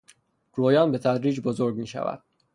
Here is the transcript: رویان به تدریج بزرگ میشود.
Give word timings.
رویان 0.55 0.91
به 0.91 0.97
تدریج 0.97 1.39
بزرگ 1.39 1.75
میشود. 1.77 2.23